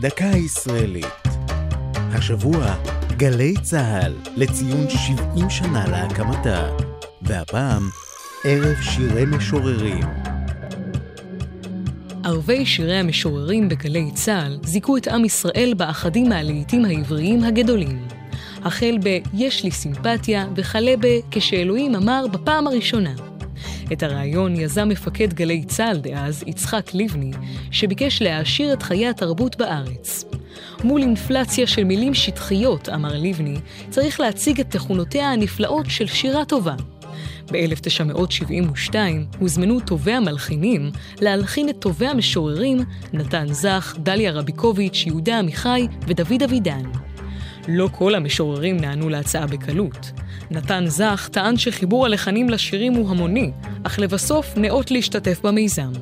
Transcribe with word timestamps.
דקה 0.00 0.24
ישראלית. 0.24 1.06
השבוע, 1.94 2.74
גלי 3.16 3.54
צה"ל, 3.62 4.14
לציון 4.36 4.90
70 4.90 5.50
שנה 5.50 5.88
להקמתה. 5.88 6.70
והפעם, 7.22 7.82
ערב 8.44 8.76
שירי 8.80 9.24
משוררים. 9.24 10.04
ערבי 12.24 12.66
שירי 12.66 12.96
המשוררים 12.96 13.68
בגלי 13.68 14.10
צה"ל 14.14 14.58
זיכו 14.62 14.96
את 14.96 15.08
עם 15.08 15.24
ישראל 15.24 15.74
באחדים 15.76 16.28
מהלהיטים 16.28 16.84
העבריים 16.84 17.44
הגדולים. 17.44 18.08
החל 18.64 18.98
ב"יש 19.02 19.64
לי 19.64 19.70
סימפתיה" 19.70 20.46
וכלה 20.56 20.94
ב"כשאלוהים 21.00 21.94
אמר 21.94 22.26
בפעם 22.32 22.66
הראשונה". 22.66 23.27
את 23.92 24.02
הרעיון 24.02 24.56
יזם 24.56 24.88
מפקד 24.88 25.32
גלי 25.32 25.64
צה"ל 25.64 25.96
דאז, 25.96 26.44
יצחק 26.46 26.90
לבני, 26.94 27.30
שביקש 27.70 28.22
להעשיר 28.22 28.72
את 28.72 28.82
חיי 28.82 29.08
התרבות 29.08 29.56
בארץ. 29.56 30.24
מול 30.84 31.02
אינפלציה 31.02 31.66
של 31.66 31.84
מילים 31.84 32.14
שטחיות, 32.14 32.88
אמר 32.88 33.12
לבני, 33.14 33.56
צריך 33.90 34.20
להציג 34.20 34.60
את 34.60 34.70
תכונותיה 34.70 35.32
הנפלאות 35.32 35.86
של 35.88 36.06
שירה 36.06 36.44
טובה. 36.44 36.74
ב-1972 37.52 38.94
הוזמנו 39.38 39.80
טובי 39.80 40.12
המלחינים 40.12 40.90
להלחין 41.20 41.68
את 41.68 41.76
טובי 41.78 42.06
המשוררים 42.06 42.78
נתן 43.12 43.52
זך, 43.52 43.96
דליה 43.98 44.32
רביקוביץ', 44.32 45.04
יהודה 45.06 45.38
עמיחי 45.38 45.86
ודוד 46.06 46.42
אבידן. 46.42 47.07
לא 47.68 47.88
כל 47.92 48.14
המשוררים 48.14 48.76
נענו 48.76 49.08
להצעה 49.08 49.46
בקלות. 49.46 50.12
נתן 50.50 50.84
זך 50.86 51.28
טען 51.32 51.56
שחיבור 51.56 52.06
הלחנים 52.06 52.50
לשירים 52.50 52.94
הוא 52.94 53.10
המוני, 53.10 53.50
אך 53.82 53.98
לבסוף 53.98 54.56
נאות 54.56 54.90
להשתתף 54.90 55.40
במיזם. 55.44 55.92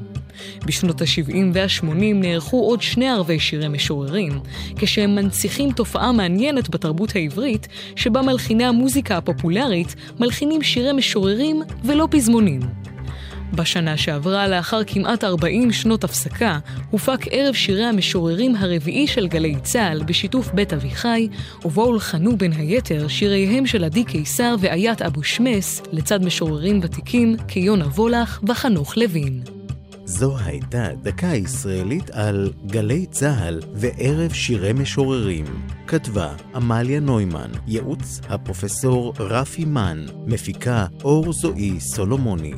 בשנות 0.66 1.00
ה-70 1.02 1.36
וה-80 1.52 2.14
נערכו 2.14 2.60
עוד 2.60 2.82
שני 2.82 3.08
ערבי 3.08 3.40
שירי 3.40 3.68
משוררים, 3.68 4.40
כשהם 4.76 5.14
מנציחים 5.14 5.72
תופעה 5.72 6.12
מעניינת 6.12 6.70
בתרבות 6.70 7.16
העברית, 7.16 7.68
שבה 7.96 8.22
מלחיני 8.22 8.64
המוזיקה 8.64 9.16
הפופולרית 9.16 9.94
מלחינים 10.20 10.62
שירי 10.62 10.92
משוררים 10.92 11.62
ולא 11.84 12.08
פזמונים. 12.10 12.60
בשנה 13.54 13.96
שעברה, 13.96 14.48
לאחר 14.48 14.80
כמעט 14.86 15.24
40 15.24 15.72
שנות 15.72 16.04
הפסקה, 16.04 16.58
הופק 16.90 17.26
ערב 17.30 17.54
שירי 17.54 17.84
המשוררים 17.84 18.56
הרביעי 18.56 19.06
של 19.06 19.28
גלי 19.28 19.56
צה"ל 19.62 20.02
בשיתוף 20.02 20.50
בית 20.54 20.72
אביחי, 20.72 21.28
ובו 21.64 21.82
הולחנו 21.82 22.36
בין 22.36 22.52
היתר 22.52 23.08
שיריהם 23.08 23.66
של 23.66 23.84
עדי 23.84 24.04
קיסר 24.04 24.54
ואיית 24.60 25.02
אבו 25.02 25.22
שמס, 25.22 25.82
לצד 25.92 26.24
משוררים 26.24 26.80
ותיקים 26.82 27.36
כיונה 27.48 27.86
וולך 27.86 28.40
וחנוך 28.48 28.96
לוין. 28.96 29.40
זו 30.08 30.38
הייתה 30.38 30.88
דקה 31.02 31.26
ישראלית 31.26 32.10
על 32.10 32.52
גלי 32.66 33.06
צה"ל 33.06 33.60
וערב 33.74 34.32
שירי 34.32 34.72
משוררים. 34.72 35.44
כתבה 35.86 36.34
עמליה 36.54 37.00
נוימן, 37.00 37.50
ייעוץ 37.66 38.20
הפרופסור 38.28 39.12
רפי 39.18 39.64
מן, 39.64 40.06
מפיקה 40.26 40.86
אור 41.04 41.32
זועי 41.32 41.80
סולומוני. 41.80 42.54